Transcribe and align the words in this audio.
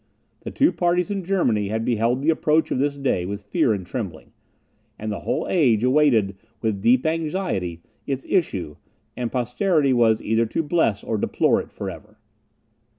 The 0.39 0.49
two 0.49 0.71
parties 0.71 1.11
in 1.11 1.23
Germany 1.23 1.67
had 1.67 1.85
beheld 1.85 2.23
the 2.23 2.31
approach 2.31 2.71
of 2.71 2.79
this 2.79 2.97
day 2.97 3.23
with 3.23 3.43
fear 3.43 3.71
and 3.71 3.85
trembling; 3.85 4.31
and 4.97 5.11
the 5.11 5.19
whole 5.19 5.45
age 5.47 5.83
awaited 5.83 6.37
with 6.59 6.81
deep 6.81 7.05
anxiety 7.05 7.83
its 8.07 8.25
issue, 8.27 8.77
and 9.15 9.31
posterity 9.31 9.93
was 9.93 10.19
either 10.19 10.47
to 10.47 10.63
bless 10.63 11.03
or 11.03 11.19
deplore 11.19 11.61
it 11.61 11.71
for 11.71 11.87
ever. 11.87 12.17